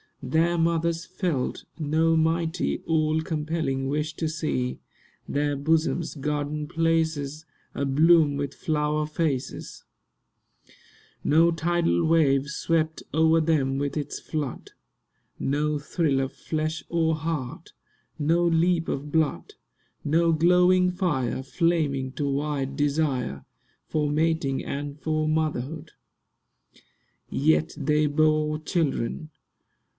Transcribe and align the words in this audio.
Their 0.23 0.55
mothers 0.57 1.05
felt 1.05 1.65
No 1.79 2.15
mighty, 2.15 2.79
all 2.85 3.21
compelling 3.21 3.87
wish 3.87 4.15
to 4.15 4.27
see 4.27 4.79
Their 5.27 5.55
bosoms 5.55 6.13
garden 6.15 6.67
places 6.67 7.45
Abloom 7.75 8.35
with 8.35 8.53
flower 8.53 9.05
faces; 9.07 9.83
No 11.23 11.51
tidal 11.51 12.03
wave 12.05 12.49
swept 12.49 13.01
o'er 13.13 13.41
them 13.41 13.77
with 13.79 13.95
its 13.97 14.19
flood; 14.19 14.71
No 15.39 15.77
thrill 15.77 16.19
of 16.19 16.33
flesh 16.33 16.83
or 16.89 17.15
heart; 17.15 17.73
no 18.17 18.43
leap 18.43 18.87
of 18.87 19.11
blood; 19.11 19.53
No 20.03 20.33
glowing 20.33 20.89
fire, 20.91 21.41
flaming 21.43 22.11
to 22.13 22.27
white 22.27 22.75
desire 22.75 23.45
For 23.87 24.09
mating 24.09 24.63
and 24.63 24.99
for 24.99 25.27
motherhood: 25.27 25.91
Yet 27.29 27.73
they 27.77 28.07
bore 28.07 28.57
children. 28.59 29.29